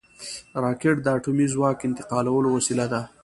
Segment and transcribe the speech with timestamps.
[0.63, 3.01] راکټ د اټومي ځواک انتقالولو وسیله ده